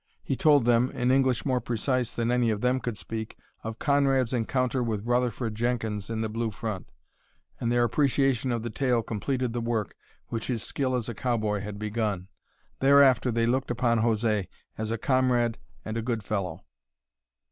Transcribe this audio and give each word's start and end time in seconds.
He 0.23 0.35
told 0.35 0.65
them, 0.65 0.89
in 0.89 1.11
English 1.11 1.45
more 1.45 1.61
precise 1.61 2.11
than 2.11 2.31
any 2.31 2.49
of 2.49 2.61
them 2.61 2.79
could 2.79 2.97
speak, 2.97 3.37
of 3.63 3.77
Conrad's 3.77 4.33
encounter 4.33 4.81
with 4.81 5.05
Rutherford 5.05 5.53
Jenkins 5.53 6.09
in 6.09 6.21
the 6.21 6.27
Blue 6.27 6.49
Front, 6.49 6.89
and 7.59 7.71
their 7.71 7.83
appreciation 7.83 8.51
of 8.51 8.63
the 8.63 8.71
tale 8.71 9.03
completed 9.03 9.53
the 9.53 9.61
work 9.61 9.93
which 10.29 10.47
his 10.47 10.63
skill 10.63 10.95
as 10.95 11.07
a 11.07 11.13
cowboy 11.13 11.59
had 11.59 11.77
begun. 11.77 12.29
Thereafter 12.79 13.29
they 13.31 13.45
looked 13.45 13.69
upon 13.69 13.99
José 13.99 14.47
as 14.75 14.89
a 14.89 14.97
comrade 14.97 15.59
and 15.85 15.95
a 15.97 16.01
good 16.01 16.23
fellow. 16.23 16.63